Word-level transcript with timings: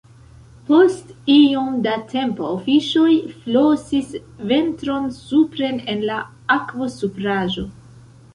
Post 0.67 1.11
iom 1.33 1.75
da 1.87 1.93
tempo 2.13 2.47
fiŝoj 2.63 3.11
flosis 3.43 4.09
ventron 4.53 5.07
supren 5.19 5.79
en 5.95 6.03
la 6.09 6.19
akvosupraĵo. 6.59 7.69